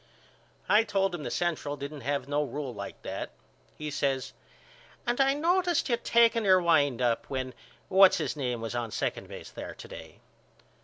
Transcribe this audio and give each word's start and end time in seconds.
I 0.67 0.83
told 0.83 1.13
him 1.13 1.21
the 1.21 1.29
Central 1.29 1.77
didn't 1.77 2.01
have 2.01 2.27
no 2.27 2.43
rule 2.43 2.73
like 2.73 2.99
that. 3.03 3.29
He 3.77 3.91
says 3.91 4.33
And 5.05 5.21
I 5.21 5.35
noticed 5.35 5.89
you 5.89 5.97
taking 5.97 6.43
your 6.43 6.59
wind 6.59 7.03
up 7.03 7.29
when 7.29 7.53
What's 7.87 8.17
His 8.17 8.35
Name 8.35 8.61
was 8.61 8.73
on 8.73 8.89
second 8.89 9.27
base 9.27 9.51
there 9.51 9.75
to 9.75 9.87
day. 9.87 10.17